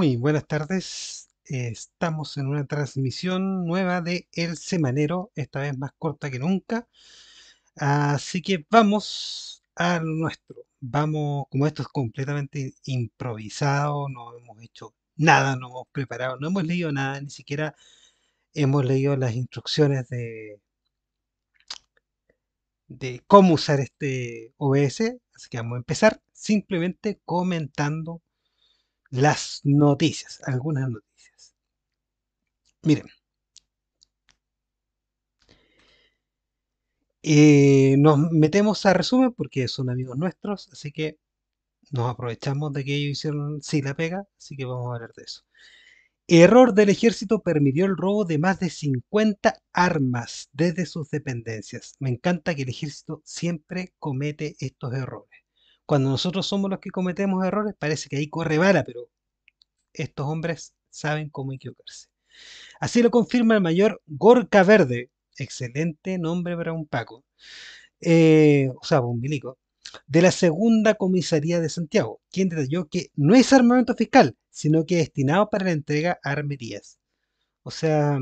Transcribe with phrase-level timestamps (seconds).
[0.00, 1.28] Muy buenas tardes.
[1.44, 6.88] Estamos en una transmisión nueva de El Semanero, esta vez más corta que nunca.
[7.76, 10.56] Así que vamos a nuestro.
[10.80, 16.64] Vamos, como esto es completamente improvisado, no hemos hecho nada, no hemos preparado, no hemos
[16.64, 17.74] leído nada, ni siquiera
[18.54, 20.62] hemos leído las instrucciones de,
[22.88, 25.18] de cómo usar este OBS.
[25.34, 28.22] Así que vamos a empezar simplemente comentando
[29.10, 31.54] las noticias, algunas noticias.
[32.82, 33.06] Miren,
[37.22, 41.18] eh, nos metemos a resumen porque son amigos nuestros, así que
[41.92, 45.24] nos aprovechamos de que ellos hicieron sí la pega, así que vamos a hablar de
[45.24, 45.42] eso.
[46.28, 51.94] Error del ejército permitió el robo de más de 50 armas desde sus dependencias.
[51.98, 55.39] Me encanta que el ejército siempre comete estos errores.
[55.90, 59.10] Cuando nosotros somos los que cometemos errores, parece que ahí corre bala, pero
[59.92, 62.06] estos hombres saben cómo equivocarse.
[62.78, 67.24] Así lo confirma el mayor Gorka Verde, excelente nombre para un Paco,
[68.00, 69.58] eh, o sea, un milico,
[70.06, 75.00] de la segunda comisaría de Santiago, quien detalló que no es armamento fiscal, sino que
[75.00, 77.00] es destinado para la entrega a armerías.
[77.64, 78.16] O sea,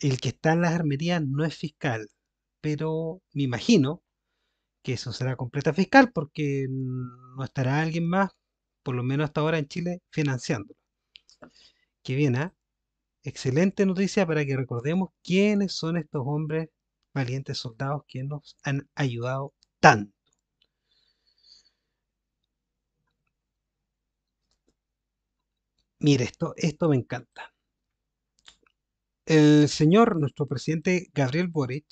[0.00, 2.08] el que está en las armerías no es fiscal,
[2.60, 4.03] pero me imagino
[4.84, 8.30] que eso será completa fiscal porque no estará alguien más,
[8.84, 10.78] por lo menos hasta ahora en Chile, financiándolo.
[12.04, 12.54] Que bien, ¿ah?
[13.24, 16.68] Excelente noticia para que recordemos quiénes son estos hombres
[17.14, 20.14] valientes soldados que nos han ayudado tanto.
[25.98, 27.52] Mire, esto, esto me encanta.
[29.26, 31.84] El señor, nuestro presidente Gabriel Boric,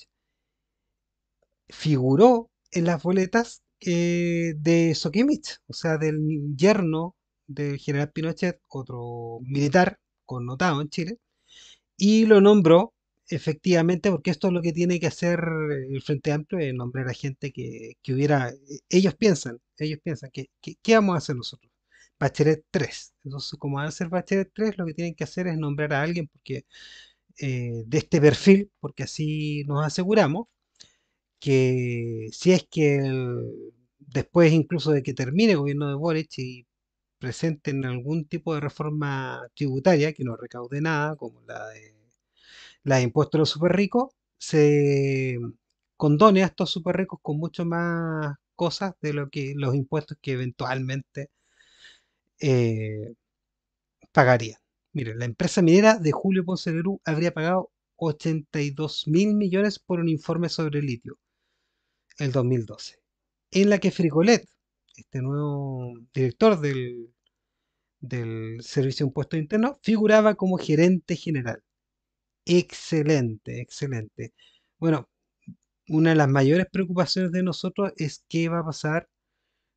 [1.69, 7.17] figuró en las boletas eh, de Sokimich, o sea, del yerno
[7.47, 11.19] del general Pinochet, otro militar connotado en Chile,
[11.97, 12.95] y lo nombró
[13.29, 15.41] efectivamente porque esto es lo que tiene que hacer
[15.91, 18.53] el Frente Amplio, es nombrar a gente que, hubiera,
[18.89, 21.73] ellos piensan, ellos piensan, que, ¿qué vamos a hacer nosotros?
[22.19, 23.15] Bachelet 3.
[23.25, 26.03] Entonces, como van a ser Bachelet 3, lo que tienen que hacer es nombrar a
[26.03, 26.67] alguien porque
[27.39, 30.49] eh, de este perfil, porque así nos aseguramos
[31.43, 33.01] que si es que
[33.99, 36.67] después incluso de que termine el gobierno de Boric y
[37.19, 41.95] presenten algún tipo de reforma tributaria que no recaude nada, como la de
[42.85, 45.39] la de impuestos a los super ricos, se
[45.97, 50.33] condone a estos super ricos con mucho más cosas de lo que los impuestos que
[50.33, 51.31] eventualmente
[52.41, 53.15] eh,
[54.13, 54.59] pagarían.
[54.93, 60.09] Miren, la empresa minera de Julio Ponce de habría pagado 82 mil millones por un
[60.09, 61.19] informe sobre litio
[62.19, 62.97] el 2012,
[63.51, 64.47] en la que Frigolet,
[64.97, 67.15] este nuevo director del,
[68.01, 71.63] del Servicio de Impuestos Internos, figuraba como gerente general.
[72.47, 74.35] Excelente, excelente.
[74.79, 75.09] Bueno,
[75.89, 79.09] una de las mayores preocupaciones de nosotros es qué va a pasar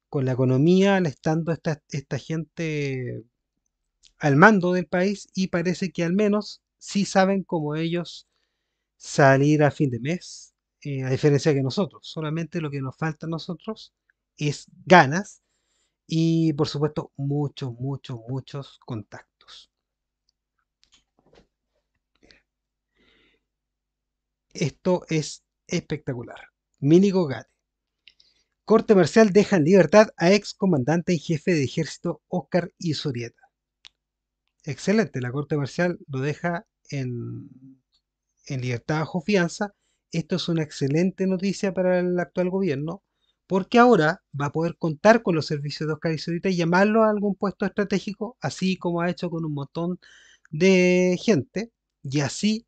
[0.09, 3.23] con la economía al estando esta, esta gente
[4.19, 8.27] al mando del país y parece que al menos sí saben cómo ellos
[8.97, 10.54] salir a fin de mes,
[10.85, 12.07] eh, a diferencia que nosotros.
[12.07, 13.91] Solamente lo que nos falta a nosotros
[14.37, 15.41] es ganas
[16.05, 19.71] y por supuesto muchos, muchos, muchos contactos.
[24.53, 26.49] Esto es espectacular.
[26.79, 27.49] Mini Gogate.
[28.63, 33.41] Corte marcial deja en libertad a ex comandante y jefe de ejército Oscar Isurieta.
[34.63, 37.49] Excelente, la corte marcial lo deja en,
[38.45, 39.73] en libertad bajo fianza
[40.17, 43.03] esto es una excelente noticia para el actual gobierno,
[43.47, 47.09] porque ahora va a poder contar con los servicios de Oscar Isorita y llamarlo a
[47.09, 49.99] algún puesto estratégico, así como ha hecho con un montón
[50.51, 51.71] de gente,
[52.03, 52.65] y así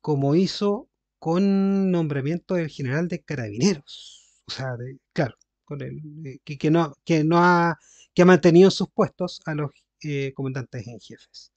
[0.00, 4.42] como hizo con nombramiento del general de carabineros.
[4.46, 4.76] O sea,
[5.12, 7.78] claro, con el, eh, que, no, que, no ha,
[8.14, 9.70] que ha mantenido sus puestos a los
[10.02, 11.52] eh, comandantes en jefes.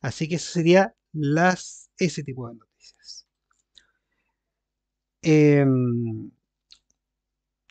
[0.00, 3.21] Así que eso sería las, ese tipo de noticias.
[5.22, 6.30] Em,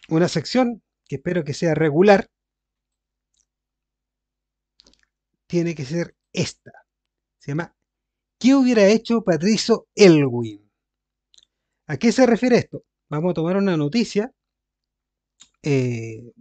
[0.10, 2.30] una sección que espero que sea regular
[5.48, 6.72] tiene que ser esta.
[7.40, 7.76] Se llama
[8.40, 10.72] ¿Qué hubiera hecho Patricio Elwin?
[11.88, 12.84] ¿A qué se refiere esto?
[13.10, 14.34] Vamos a tomar una noticia,
[15.64, 16.32] eh,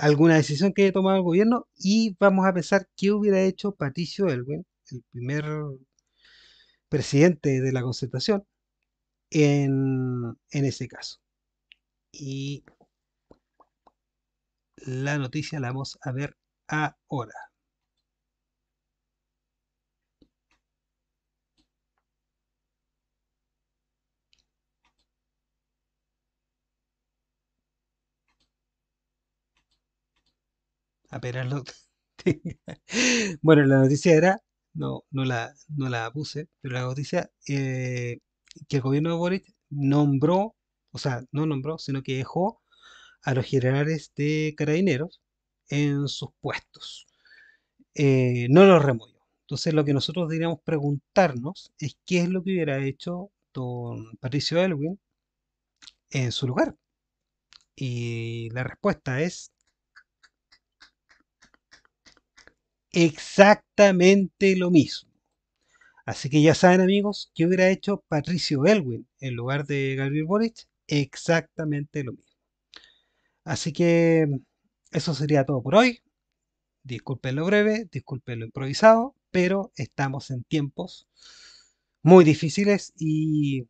[0.00, 4.28] alguna decisión que haya tomado el gobierno y vamos a pensar qué hubiera hecho Patricio
[4.28, 5.44] Elwin, el primer
[6.88, 8.44] presidente de la concertación,
[9.30, 11.18] en, en ese caso.
[12.12, 12.64] Y
[14.86, 16.36] la noticia la vamos a ver
[16.66, 17.52] ahora.
[31.10, 31.64] apenas lo.
[33.42, 34.42] Bueno, la noticia era,
[34.74, 38.18] no, no, la, no la puse, pero la noticia eh,
[38.68, 40.56] que el gobierno de Boric nombró,
[40.92, 42.62] o sea, no nombró, sino que dejó
[43.22, 45.20] a los generales de carabineros
[45.68, 47.06] en sus puestos.
[47.94, 49.18] Eh, no los removió.
[49.42, 54.62] Entonces lo que nosotros deberíamos preguntarnos es qué es lo que hubiera hecho don Patricio
[54.62, 55.00] Elwin
[56.10, 56.76] en su lugar.
[57.76, 59.52] Y la respuesta es
[62.92, 65.07] exactamente lo mismo.
[66.08, 70.66] Así que ya saben amigos, ¿qué hubiera hecho Patricio Elwin en lugar de Gabriel Boric?
[70.86, 72.34] Exactamente lo mismo.
[73.44, 74.26] Así que
[74.90, 76.00] eso sería todo por hoy.
[76.82, 81.08] Disculpen lo breve, disculpen lo improvisado, pero estamos en tiempos
[82.02, 83.68] muy difíciles y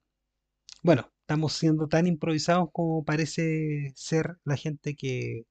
[0.84, 5.44] bueno, estamos siendo tan improvisados como parece ser la gente que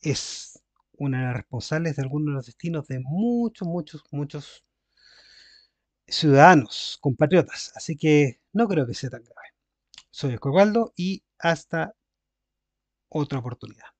[0.00, 0.62] es
[0.98, 4.65] una de las responsables de algunos de los destinos de muchos, muchos, muchos
[6.08, 7.72] ciudadanos, compatriotas.
[7.76, 9.48] Así que no creo que sea tan grave.
[10.10, 11.94] Soy Escobaldo y hasta
[13.08, 13.95] otra oportunidad.